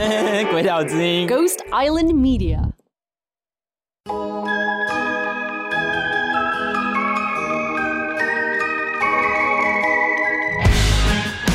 [0.50, 2.58] 鬼岛之音 Ghost Island Media.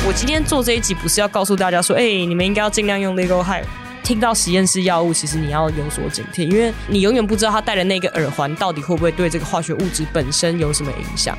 [0.06, 3.64] 我今天做这一集不是要告诉大家说，哎、你们应该要尽量用 legal high。
[4.04, 11.36] 听到实验室药物，其实你要有所警惕，因为你永远不知道他戴的那个耳环到底会不会对这个化学物质本身有什么影响。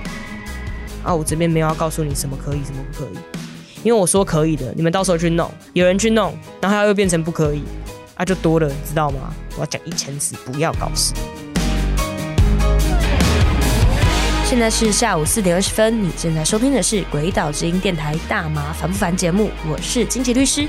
[1.04, 3.47] 啊，我这边没有要告诉你什么可以，什么不可以，
[3.84, 7.62] 因为我说可以的，你们到时候去弄，有人去弄，然后它又变成不可以，
[8.16, 9.34] 啊，就多了，知道吗？
[9.56, 11.14] 我要讲一千次，不要搞事。
[14.46, 20.68] 现在是下午四点二十分，你正在收听的是《鬼岛之音》电台《大麻烦不烦》节目，我是金奇律师，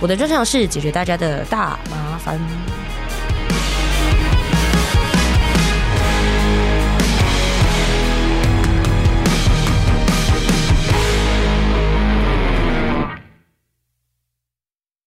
[0.00, 2.38] 我的专长是解决大家的大麻烦。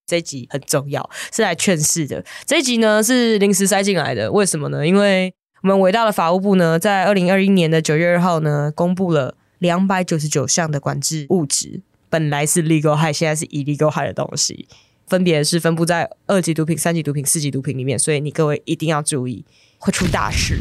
[0.09, 2.25] 这一集很重要，是来劝世的。
[2.45, 4.85] 这一集呢是临时塞进来的，为什么呢？
[4.85, 14.67] 因为我们伟大的法务部呢，在二零二一年的九月二号呢，公布了两百九十九项的管制物质，本来是 legal high，现在是 illegal high 的东西，
[15.05, 19.45] 分别是分布在二级毒品、三级毒品、四级毒品里面，所以你各位一定要注意，
[19.77, 20.57] 会出大事。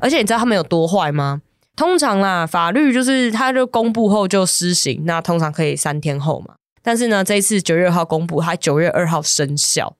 [0.00, 1.40] 而且你知道他们有多坏吗？
[1.74, 6.56] 通常啦，法律就是它就公布后就施行，那通常可以三天后嘛。
[6.88, 9.94] 但是呢，这一次九月二号公布，它九月二号生效。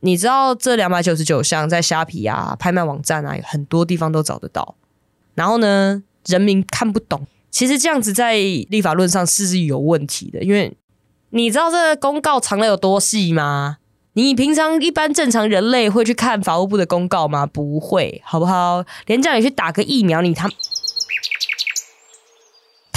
[0.00, 4.74] 你知道这两百九十九项在虾皮啊、拍卖网站啊，很多地方都找得到。
[5.34, 7.26] 然后呢，人民看不懂。
[7.50, 10.74] 其实这样子在立法论上是是有问题的，因为
[11.28, 13.76] 你知道这个公告藏的有多细吗？
[14.14, 17.44] 你平常一般正常人类会去看法务部的公告吗？
[17.44, 18.82] 不会，好不好？
[19.04, 20.48] 连叫你去打个疫苗，你他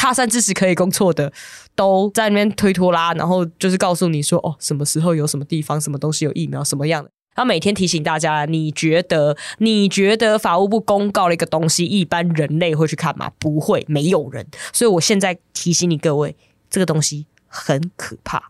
[0.03, 1.31] 他山之石可以攻错的，
[1.75, 7.09] 都在那边推拖拉，然后就是告诉你说，哦，什么时候有什么地方、什么东西有疫苗，什么样的。
[7.37, 13.31] 然后每天提醒大家，你觉得你觉得法务部公告了一个东西，一般人类会去看吗？
[13.39, 14.45] 不会，没有人。
[14.73, 16.35] 所以我现在提醒你各位，
[16.69, 18.43] 这个东西很可怕。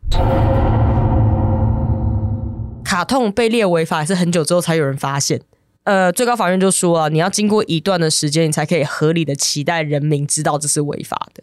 [2.84, 5.40] 卡通被列为法是很久之后才有人发现。
[5.86, 11.43] 呃，最高法院就说啊，你要经过一段的时间，你才可以合理的期待人民知道这是违法的。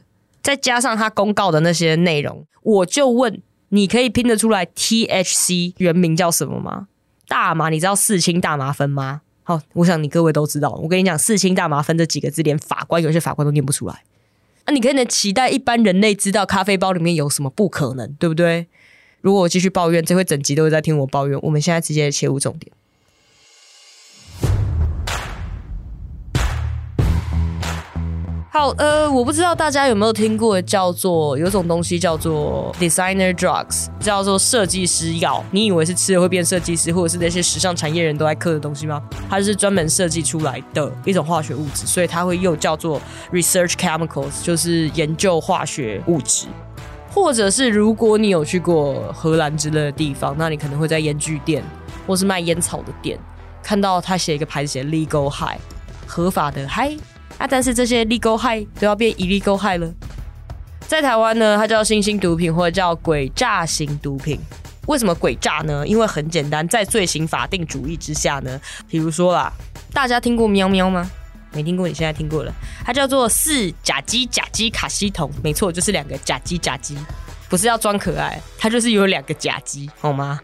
[0.51, 6.89] 再加上他公告的那些内容，我就问，你可以拼得出来 THC 原名叫什么吗？
[7.29, 9.21] 大麻，你知道四氢大麻酚吗？
[9.45, 10.71] 好，我想你各位都知道。
[10.83, 14.03] 我跟你讲，四氢大麻酚这几个字，连法官有些法官都念不出来。
[14.67, 17.49] 那、你可能期待一般人类知道咖啡包里面有什么？
[17.49, 18.67] 不可能，对不对？
[19.21, 21.39] 如果我继续抱怨，这会整集都会在听我抱怨。
[21.43, 22.73] 我们现在直接切入重点。
[28.53, 35.43] 好，呃，我不知道大家有没有听过叫做有种东西叫做 designer drugs，叫做设计师药。
[35.53, 39.01] 你以为是吃了会变设计师，或者是那些时尚产业人都爱嗑的东西吗？
[39.29, 43.01] 它是专门设计出来的一种化学物质，所以它会又叫做
[43.33, 46.49] research chemicals，就是研究化学物质。
[47.13, 51.63] 或者是如果你有去过荷兰之类的地方，那你可能会在烟具店
[52.05, 53.17] 或是卖烟草的店
[53.63, 55.61] 看到他写一个牌子写 legal high，
[56.05, 56.97] 合法的嗨
[57.41, 59.91] 啊，但是这些 legal high 都要变 illegal high 了。
[60.87, 64.39] 在台湾呢，它叫新兴毒品或者叫诡诈型毒品。
[64.87, 65.87] 为什么诡诈呢？
[65.87, 69.51] 因为很简单，在罪行法定主义之下呢，比如说啦，
[69.95, 71.11] 大家听过喵喵吗？
[71.53, 72.53] 没听过，你现在听过了。
[72.85, 76.95] 它叫做四甲基甲基卡西酮，没错，就是两个甲基甲基，
[77.49, 80.39] 不是要装可爱，它就是有两个甲基，好吗？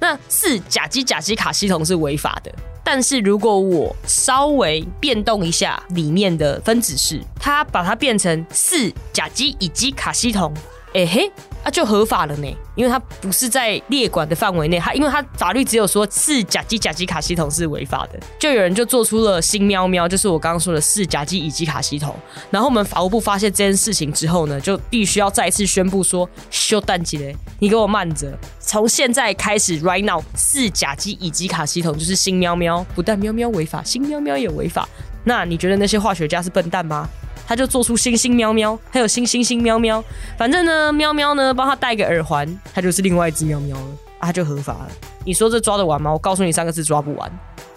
[0.00, 2.50] 那四甲基甲基卡西酮是违法的，
[2.84, 10.52] 但是如果我稍微变动一下里面的分子式，它把它变成四甲基乙基卡西酮，
[10.92, 11.30] 哎、嘿，
[11.62, 22.12] 啊就合法了呢，因为它不是在列管的范围内，它因为它法律只有说四甲基甲基卡系统是违法的，就有人就做出了新喵喵，就是我刚刚说的四甲基乙基卡系统，
[22.50, 34.88] 然后我们法务部发现这件事情之后呢，就必须要再次宣布说，休蛋鸡嘞，你给我慢着，从现在开始，right now，四甲基乙基卡系统就是新喵喵，不但喵喵违法，新喵喵也违法。
[35.22, 37.08] 那你觉得那些化学家是笨蛋吗？
[37.50, 40.00] 他就做出星星喵喵，还有星星星喵喵，
[40.38, 43.86] 反正呢，喵喵呢帮他戴个耳环，他就是另外一只喵喵了，
[44.20, 44.88] 啊，他就合法了。
[45.24, 46.12] 你说这抓得完吗？
[46.12, 47.28] 我告诉你，三个字抓不完。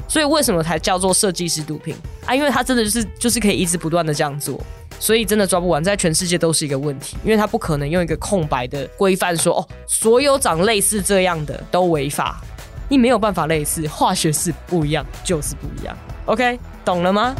[0.08, 2.36] 所以为什么才叫做设计师毒品啊？
[2.36, 4.62] 因为它真的就是就是可以一直不断的这样做，
[5.00, 12.40] 所以真的抓不完，在全世界都是一个问题，因为它不可能用一个空白的规范说哦，所有长类似这样的都违法，
[12.88, 15.98] 你没有办法类似，化学式不一样，就是不一样。
[16.26, 17.34] OK，懂了吗？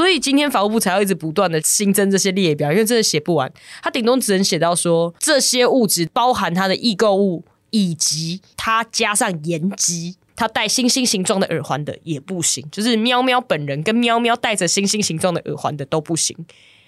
[0.00, 3.52] 所以今天法务部才要一直不断的新增这些列表，因为真的写不完。
[3.82, 10.16] 它顶多只能写到说这些物质包含它的易购物，以及它加上盐基。
[10.34, 16.34] 它戴星星形状的耳环的也不行，就是喵喵本人跟喵喵戴着星星形状的耳环的都不行。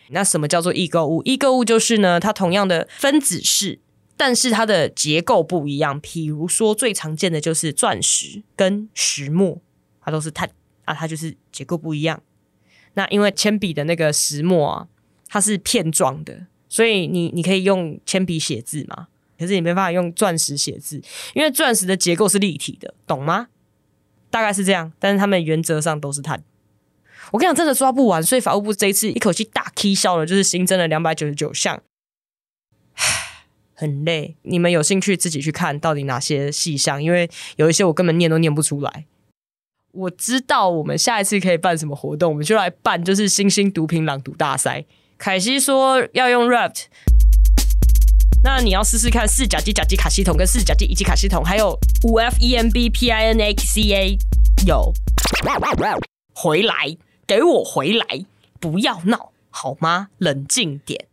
[0.09, 1.21] 那什么叫做异构物？
[1.27, 3.79] 异构物就是呢，它同样的分子式，
[4.17, 6.01] 但是它的结构不一样。
[6.01, 9.61] 譬如说，最常见的就是钻石跟石墨，
[10.03, 10.49] 它都是碳
[10.87, 12.23] 啊，它就是结构不一样。
[12.95, 14.89] 那因为铅笔的那个石墨啊，
[15.29, 19.09] 它是片状的，所以你你可以用铅笔写字嘛，
[19.39, 21.03] 可是你没办法用钻石写字，
[21.35, 23.49] 因为钻石的结构是立体的，懂吗？
[24.31, 26.43] 大概是这样，但是它们原则上都是碳。
[27.31, 31.83] 我跟你讲，真的抓不完，所以法务部这一次一口气大 K 笑了，就是新增了两百九十九项，
[33.75, 34.37] 很累。
[34.43, 39.07] 你们有兴趣自己去看到底哪些细项，因为有一些我根本念都念不出来。
[39.93, 44.85] 我知道我们下一次可以办什么活动，我们就来办，就是新兴毒品朗读大赛。
[45.19, 46.75] 凯西说要用 rap，
[48.43, 54.19] 那你要试试看四甲基甲基卡系统跟四甲基乙基卡系统，还有五 F E M B P I N A C A
[54.67, 54.93] 有
[56.35, 56.97] 回来。
[57.25, 58.05] 给我回来！
[58.61, 60.09] 不要闹好吗？
[60.19, 61.07] 冷静点。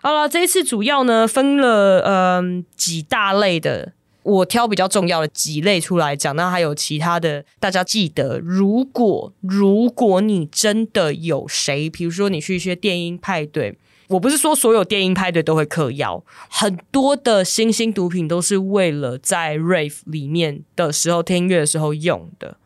[0.00, 3.92] 好了，这一次主要呢分了嗯几大类的，
[4.26, 6.34] 我挑比较重要的几类出来讲。
[6.34, 13.78] 那还有其他的，大家记得，如果如果你真的有谁，比如说你去一些电音派对，
[14.08, 22.56] 我不是说所有电音派对都会嗑药，很多的新兴毒品都是为了在 rave 里面的时候听音乐的时候用的。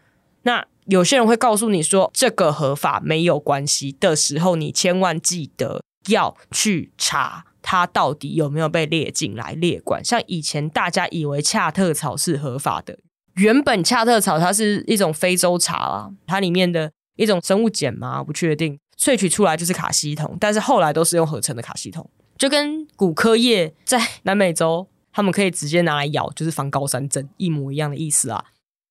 [0.43, 10.05] 那有些人会告诉你说这个合法没有关系的时候，你千万记得要去查它到底有没有被列进来列管。
[10.05, 12.99] 像以前大家以为恰特草是合法的，
[13.35, 28.45] 原本恰特草它是一种非洲茶啊，它里面的一种生物碱嘛，不确定萃取出来就是卡西酮，但是后来都是用合成的卡西酮，就跟骨科叶在南美洲他们可以直接拿来咬，就是防高山症一模一样的意思啊。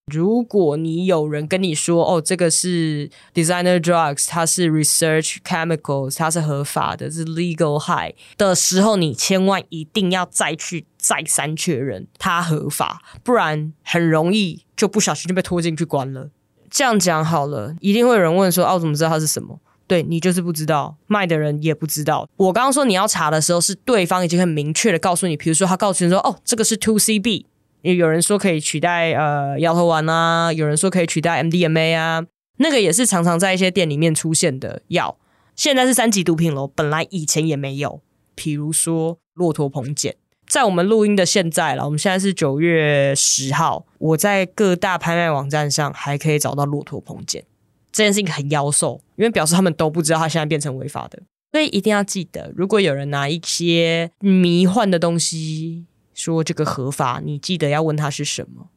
[0.10, 16.30] 如果你有人跟你说哦，这个是 designer drugs，它是 research chemicals，它是合法的，是 legal high 的时候，你千万一定要再去再三确认它合法，不然很容易就不小心就被拖进去关了。
[16.70, 19.60] 这样讲好了，一定会有人问说，哦，怎么知道它是什么？
[19.88, 22.30] 对你就是不知道，卖的人也不知道。
[22.38, 27.46] 我刚刚说你要查的时候，是对方已经很明确的告诉你，比如说他告诉你说，哦，这个是 two CB。
[27.82, 32.26] 也有人说可以取代呃摇头丸啊，有人说可以取代 MDMA 啊，
[32.58, 35.18] 那个也是常常在一些店里面出现的药。
[35.56, 38.02] 现在是三级毒品了，本来以前也没有。
[38.36, 40.14] 比如说骆驼蓬碱，
[40.48, 47.44] 在我们录音的现在了，我们现在是九月十号，我在各大拍卖网站上还可以找到骆驼蓬碱，
[47.92, 51.22] 这件事情很妖兽，因为表示他们都不知道它现在变成违法的，
[51.52, 55.86] 所以一定要记得，如果有人拿一些迷幻的东西。
[56.20, 58.68] 说这个合法，你记得要问他是什么。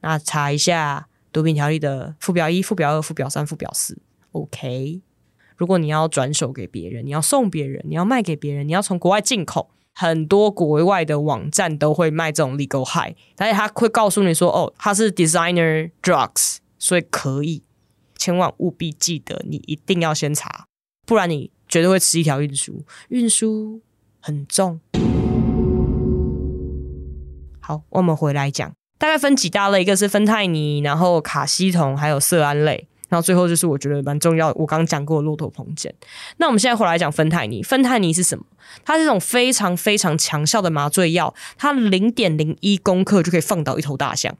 [0.00, 3.98] 那查一下毒品条例的附表一、附表二、附表三、附表四。
[4.32, 5.02] OK，
[5.56, 17.62] 如果你要转手给别人，你要送别人，你要卖给别人，你要从国外进口，很多国外的网站都会卖这种 legal high，而且他会告诉你说，哦，它是 designer drugs，所以可以。
[18.16, 20.66] 千万务必记得，你一定要先查，
[21.06, 23.80] 不然你绝对会吃一条运输，运输
[24.20, 24.80] 很重。
[27.68, 35.92] 好，我们回来讲，大概分几大类，一个是芬太尼，然后卡西酮，还有色胺类，然后最后就是我觉得蛮重要，我刚刚讲过骆驼蓬碱。
[36.38, 38.46] 那我们现在回来讲芬太尼，芬太尼是什么？
[38.86, 44.34] 它是一种非常非常强效的麻醉药，它零点零一公克就可以放倒一头大象。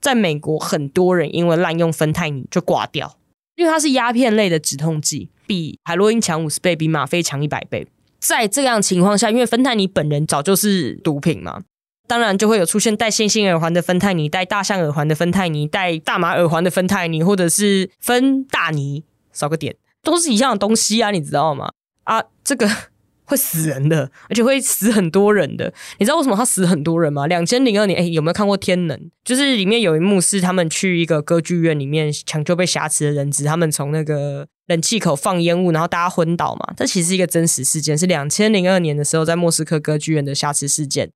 [0.00, 3.16] 在美国，很多人因为滥用芬太尼就挂掉，
[3.56, 7.88] 因为它是鸦片类的止痛剂，比海洛因强五十倍，比吗啡强一百倍。
[8.20, 11.62] 在这样情况下，因为芬太尼本人早就是毒品嘛。
[12.06, 21.70] 当然就会有出现戴星星耳环的芬太尼，戴大象耳环的芬太尼，戴大马耳环的芬太尼，或者是芬大尼，少个点，都是一样的东西啊，你知道吗？
[22.04, 22.68] 啊，这个
[23.24, 25.72] 会死人的，而且会死很多人的。
[25.98, 27.26] 你知道为什么他死很多人吗？
[27.26, 28.98] 两千零二年，哎，有没有看过《天能》？
[29.24, 36.74] 就是里面有一幕是他们去一个歌剧院里面抢救被挟持的人质，他们从那个冷气口放烟雾，然后大家昏倒嘛。
[36.76, 41.10] 这其实是一个真实事件，是两千零二年的时候在莫斯科歌剧院的瑕持事件。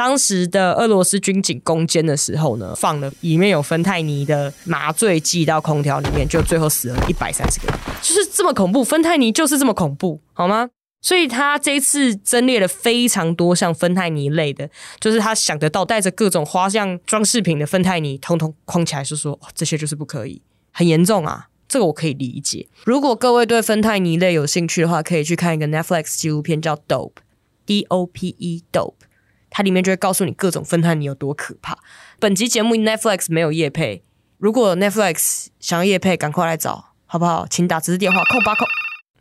[0.00, 8.82] 当时的俄罗斯军警攻坚的时候呢，放了里面有芬太尼的麻醉剂到空调里面，就最后死了一百三十个人，就是这么恐怖。
[8.82, 10.70] 芬太尼就是这么恐怖，好吗？
[11.02, 20.40] 所以他这一次增列了非常多像芬太尼类的，就是他想得到带着各种花样装饰品的芬太尼，通通框起来，是说这些就是不可以，
[20.72, 21.48] 很严重啊。
[21.68, 22.66] 这个我可以理解。
[22.84, 27.10] 如果各位对芬太尼类有兴趣的话，可以去看一个 Netflix 纪录片叫《Dope》
[27.66, 28.94] ，D O P E Dope，
[29.50, 31.76] 它里面就会告诉你各种芬太尼有多可怕。
[32.18, 34.02] 本集节目 Netflix 没有夜配，
[34.38, 37.46] 如果 Netflix 想要夜配，赶快来找，好不好？
[37.50, 38.64] 请打直接电话扣八扣。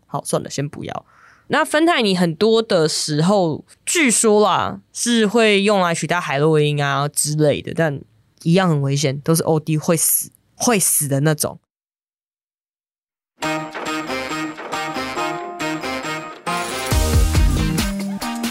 [0.05, 1.05] 好，算了，先不要。
[1.47, 7.99] 那芬太尼很多的时候，据说啦是会用来取代海洛因啊之类的，但
[8.43, 11.59] 一样很危险，都是 OD 会死会死的那种。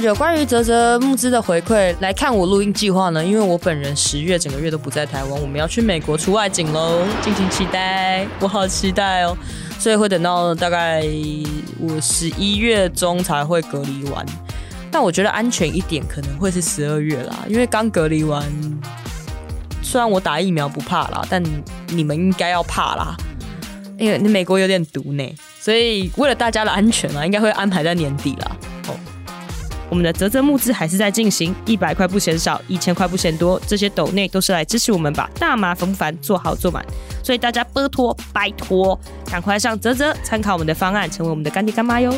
[0.01, 9.37] 有关于泽泽募资的回馈来看我录音计划呢，因为我本人十月整个月都不在台湾，我们要去美国出外景喽，敬请期待，我好期待哦。
[9.77, 11.03] 所以会等到大概
[11.81, 14.25] 我十一月中才会隔离完，
[14.89, 18.45] 但我觉得安全一点可能会是十二月啦，因为刚隔离完。
[19.83, 21.43] 虽然我打疫苗不怕啦，但
[21.89, 23.17] 你们应该要怕啦，
[23.99, 28.57] 因为美国有点毒呢，所以为了大家的安全啊，应该会安排在年底啦。
[29.91, 36.85] 我们的泽泽募资还是在进行，一百块不嫌少，一千块不嫌多，这些斗内都是来支持我们把大麻烦不烦做好做满，
[37.25, 42.15] 所以大家拜托拜托，赶快上泽泽参考我们的方案，成为我们的干爹干妈哟。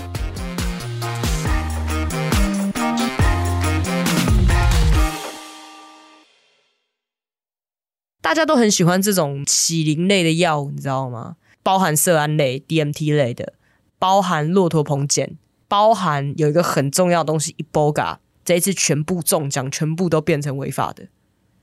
[8.21, 11.37] 大家都很喜欢这种起灵类的药，你知道吗？
[11.63, 13.53] 包含色胺类、DMT 类的，
[13.99, 15.31] 包含骆驼蓬碱，
[15.71, 21.07] 包含有一个很重要的东西 Iboga，这一次全部中奖，全部都变成违法的。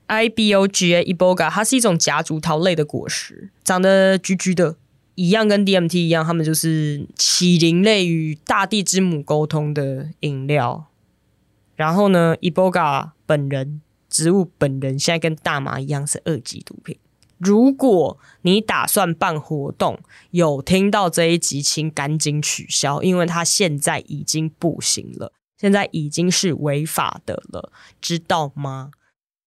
[0.08, 4.76] Iboga Iboga，它是一种夹竹桃类的果实，长得橘橘的，
[5.14, 10.86] 一样跟 DMT 一样，它们就是起灵类与大地之母沟通的饮料。
[11.76, 13.82] 然后呢，Iboga 本人。
[14.10, 16.96] 植物本人现在跟大麻一样是二级毒品。
[17.38, 19.98] 如果你打算办活动，
[20.30, 28.90] 有听到这一集，请赶紧取消，因为它现在已经不行了，现在已经是违法的了，知道吗？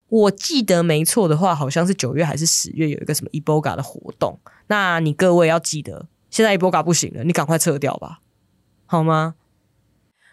[0.08, 8.20] 我记得没错的话，好像是九月还是十月有一个什么 Eboga 的活动，那你各位要记得，现在 Eboga 不行了，你赶快撤掉吧，
[8.86, 9.34] 好吗？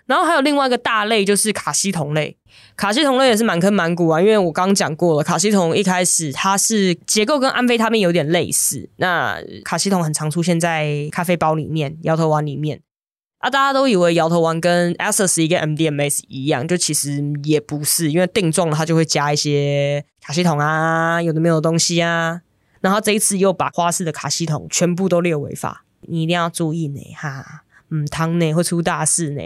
[0.07, 2.35] 然后还有另外一个大类，就是卡西酮类。
[2.75, 8.89] 卡西酮类也是满坑满谷啊，因为我刚刚讲过了，卡西酮一开始它是结构跟安非他命有点类似。
[8.97, 12.81] 那卡西酮很常出现在咖啡包里面、摇头丸里面
[13.39, 22.41] 啊，大家都以为摇头丸跟 S C 跟 M D M S 一样，就其实也不是，因为定状它就会加一些卡西酮啊，有的没有东西啊。
[22.79, 29.41] 然后这一次又把花式的卡西酮全部都列违法，你一定要注意呢哈，嗯，汤呢会出大事呢。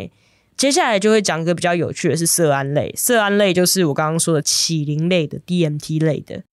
[0.58, 6.44] 接下来就会讲一个比较有趣的是色胺类，色胺类就是我刚刚说的起灵类的 DMT 类的。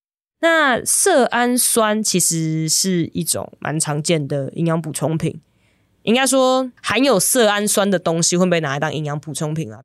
[0.41, 5.41] 那色氨酸其实是一种蛮常见的营养补充品，
[6.05, 9.83] 应该说含有色氨酸的东西会被拿来当营养补充品啊。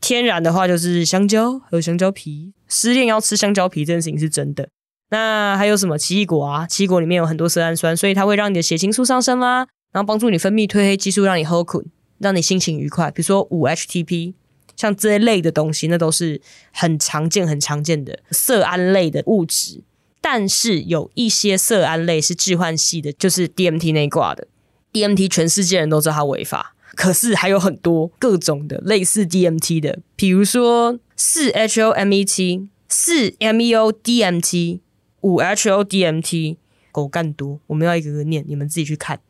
[0.00, 4.68] 天然的话就是香蕉和香蕉皮，失恋要吃香蕉皮这件事情是真的。
[5.10, 6.66] 那还有什么奇异果啊？
[6.66, 11.84] 奇异果里面有很多色氨酸，所以它会让你的血清素上升啦，然后帮助你分泌褪黑激素，让你喝困。
[12.24, 14.32] 让你心情愉快，比如说五 HTP，
[14.74, 16.40] 像这一类的东西，那都是
[16.72, 19.82] 很常见、很常见的色胺类的物质。
[20.22, 24.48] 但是有一些色胺类是致幻系的，就是 DMT 那挂的。
[24.94, 34.80] DMT 全世界人都知道它违法，可是还有很多各种的类似 DMT 的，比如说四 HOMET、四 MEODMT、
[35.20, 36.56] 五 HODMT，
[36.90, 39.20] 狗干多，我们要一个个念，你们自己去看。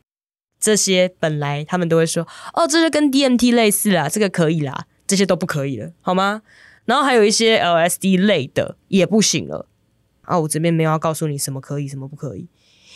[0.64, 6.40] 这些本来他们都会说，哦，这就跟 DMT 类似啦，这个可以啦，这些都不可以了，好吗？
[6.87, 9.68] 然后还有一些 LSD 类的也不行了
[10.23, 10.38] 啊！
[10.38, 12.49] 我这边没有要告诉你什么可以，什么不可以，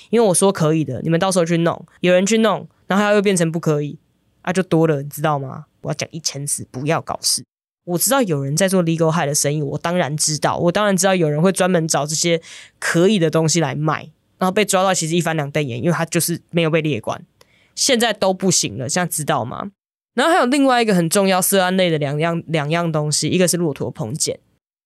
[0.09, 3.99] 因为我说可以的，你们到时候去弄，有人去弄，然后它又变成不可以，
[4.41, 5.67] 啊，就多了，你知道吗？
[5.83, 7.45] 我要讲一千次，不要搞事。
[7.85, 12.41] 我知道有人在做 legal high 的生意，我当然知道，我当然知道有人会专门找这些
[12.79, 17.23] 可以的东西来卖，然后被抓到其实一翻两瞪眼，因为他就是没有被列管。
[17.79, 19.71] 现在都不行了，现在知道吗？
[20.15, 24.37] 然后还有另外一个很重要色胺类的两样两样东西，一个是骆驼蓬碱。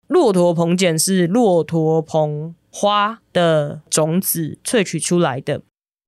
[0.08, 5.62] 骆驼蓬碱是骆驼蓬花的种子萃取出来的，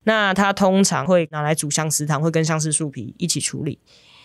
[0.05, 3.79] 那它通常会拿来煮相思汤，会跟相思树皮一起处理。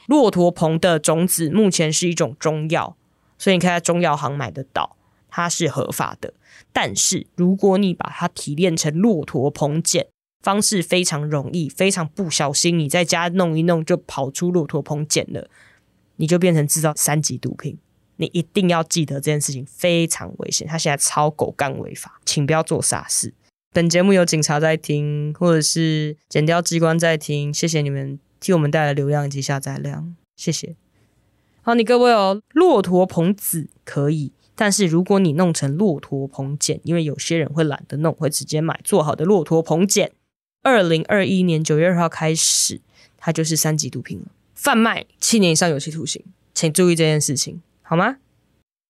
[0.07, 2.97] 骆驼蓬的种子目前是一种中药，
[3.37, 4.97] 所以你可以在中药行买得到，
[5.29, 6.33] 它是合法的。
[6.73, 10.05] 但是如果你把它提炼成骆驼蓬碱，
[10.41, 15.49] 方式非常容易，非常不小心，你在家弄一弄就跑出骆驼棚捡了，
[16.15, 17.77] 你就变成制造三级毒品。
[18.17, 23.33] 你一定要记得这件事情非常危险，它现在超狗干违法，请不要做傻事。
[23.73, 30.75] 本节目有警察在听，或者是剪掉机关在听，谢谢你们替我们带来流量以及下载量，谢谢。
[31.61, 40.11] 好，你各位哦，骆驼棚子可以，但是如果你弄成骆驼棚茧，因为有些人会懒得弄，会直接买做好的骆驼棚茧。
[40.61, 42.81] 二零二一年九月二号开始，
[43.17, 44.25] 它就是三级毒品了，
[44.55, 46.23] 贩卖七年以上有期徒刑，
[46.53, 48.17] 请注意这件事情，好吗？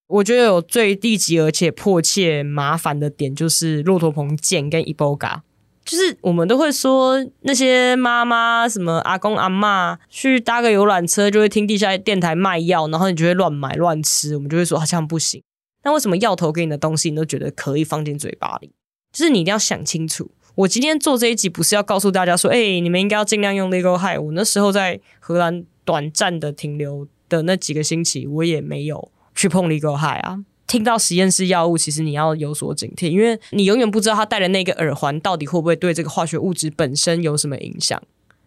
[0.07, 5.41] 我觉得有最低级而且迫切麻烦的点就是骆驼棚茧跟 Eboga，
[5.85, 15.43] 就是我们都会说那些妈妈什么阿公阿妈去搭个游览车就会听地下电台卖药，然后你就会乱买乱吃，我们就会说好像不行。
[15.83, 18.71] 那为什么药头给你的东西你都觉得可以放进嘴巴里？
[19.13, 20.31] 就是你一定要想清楚。
[20.59, 24.19] 我今天做这一集不是要告诉大家说，哎，你们应该要尽量用 legal high。
[24.19, 29.09] 我那时候在荷兰短暂的停留的那几个星期，我也没有。
[29.33, 30.43] 去碰 legal high 啊！
[30.67, 38.01] 听到实验室药物，其实你要有所警惕，因为你永远不知道他戴的那个耳环到底会不会对这个化学物质本身有什么影响。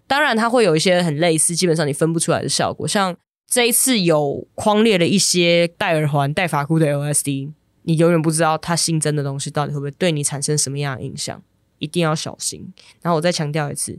[0.06, 2.86] 当然，它会有一些很类似，基本上你分不出来的效果。
[2.86, 3.16] 像
[3.50, 7.52] 这一次有框列了一些戴耳环、戴发箍的 LSD，
[7.84, 11.42] 你永远不知道它新增的东西到底会不会对你产生什么样的影响，
[11.82, 12.72] 一定要小心。
[13.02, 13.98] 然后我再强调一次，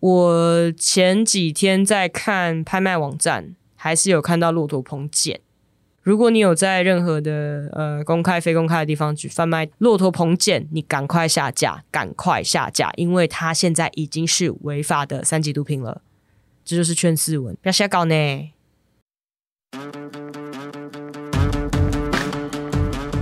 [0.00, 5.40] 我前几天在看拍卖网站，还是有看到骆驼棚茧。
[6.02, 16.02] 如果你有在任何的呃公开、非公开的地方去贩卖骆驼棚茧，你赶快下架，赶快下架，因为它现在已经是违法的三级毒品了。
[16.64, 18.14] 这就是劝世文，不要瞎搞呢。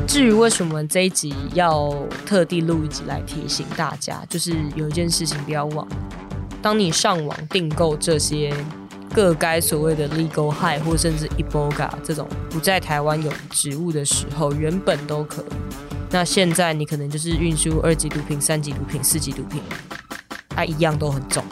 [0.09, 1.95] 至于为什么这一集要
[2.27, 5.87] 特地录一集来提醒大家，就是有一件事情不要忘，
[6.61, 8.53] 当你上网订购这些。
[9.15, 15.43] 各该所谓的 legal high 或甚至 eboga 这种不在台湾有植物的时候，原本都可。
[16.11, 19.63] 那现在你可能就是运输二级毒品、三级毒品、四级毒品，
[20.51, 21.43] 它一样都很重，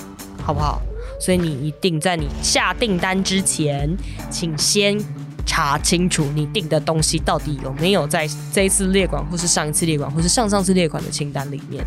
[0.44, 0.82] 好不好？
[1.18, 3.96] 所以你一定在你下订单之前，
[4.30, 5.02] 请先
[5.46, 11.82] 查清楚你订的东西到底有没有在这一次列管，或是上一次列管，或是上上次列管的清单里面。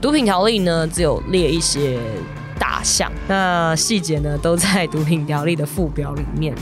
[0.00, 2.00] 毒品条例呢，只有列一些。
[2.56, 6.54] 大项，那细节呢都在毒品条例的附表里面，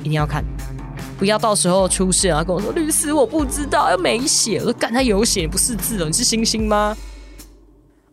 [0.00, 0.42] 一定要看，
[1.18, 6.96] 不要到时候出事啊跟我说律师我不知道又没写，我干他有写不是字了，你是星星吗？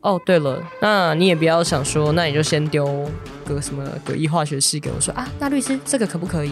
[0.02, 2.86] 哦对了，那你也不要想说，那你就先丢
[3.46, 6.52] 个什么诡异化学式给我说啊，那律师这个可不可以？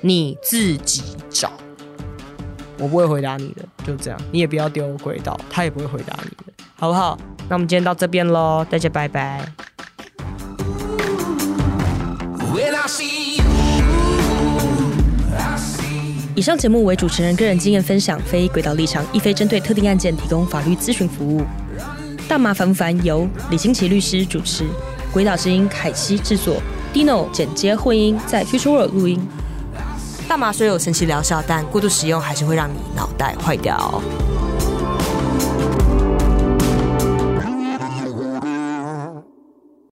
[0.00, 1.52] 你自己找，
[2.78, 7.18] 我不会回答你的，就这样，你也不要丢轨道，他也不会回答你的，好不好？
[7.48, 9.44] 那我们今天到这边喽，大家拜拜。
[16.34, 21.42] 以上节目为主持人个人经验分享，非轨道立场，亦非针对特定案件提供法律咨询服务。
[22.28, 23.02] 大麻烦不烦？
[23.02, 24.66] 由李新奇律师主持，
[25.12, 26.60] 轨道之音凯西制作
[26.92, 29.18] ，Dino 剪接混音，在 Future World 录音。
[30.28, 34.02] 大麻虽有神奇疗效，但过度使用还是会让你脑袋坏掉。